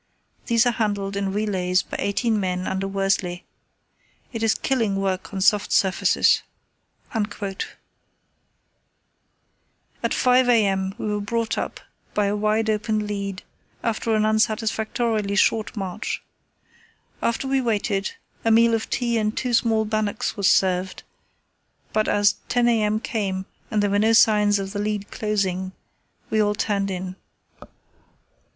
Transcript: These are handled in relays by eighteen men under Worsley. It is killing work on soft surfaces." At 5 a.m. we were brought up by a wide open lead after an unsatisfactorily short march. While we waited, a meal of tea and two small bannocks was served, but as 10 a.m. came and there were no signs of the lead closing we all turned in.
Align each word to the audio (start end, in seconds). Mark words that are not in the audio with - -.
These 0.47 0.65
are 0.65 0.71
handled 0.71 1.15
in 1.15 1.31
relays 1.31 1.83
by 1.83 1.95
eighteen 1.99 2.39
men 2.39 2.65
under 2.65 2.87
Worsley. 2.87 3.45
It 4.33 4.41
is 4.41 4.55
killing 4.55 4.95
work 4.95 5.31
on 5.31 5.41
soft 5.41 5.71
surfaces." 5.71 6.41
At 7.13 7.27
5 10.15 10.49
a.m. 10.49 10.95
we 10.97 11.05
were 11.05 11.21
brought 11.21 11.55
up 11.59 11.79
by 12.15 12.25
a 12.25 12.35
wide 12.35 12.67
open 12.67 13.05
lead 13.05 13.43
after 13.83 14.15
an 14.15 14.25
unsatisfactorily 14.25 15.35
short 15.35 15.77
march. 15.77 16.23
While 17.19 17.35
we 17.45 17.61
waited, 17.61 18.15
a 18.43 18.49
meal 18.49 18.73
of 18.73 18.89
tea 18.89 19.19
and 19.19 19.37
two 19.37 19.53
small 19.53 19.85
bannocks 19.85 20.35
was 20.35 20.49
served, 20.49 21.03
but 21.93 22.07
as 22.07 22.37
10 22.49 22.67
a.m. 22.67 22.99
came 23.01 23.45
and 23.69 23.83
there 23.83 23.91
were 23.91 23.99
no 23.99 24.13
signs 24.13 24.57
of 24.57 24.73
the 24.73 24.79
lead 24.79 25.11
closing 25.11 25.73
we 26.31 26.41
all 26.41 26.55
turned 26.55 26.89
in. 26.89 27.15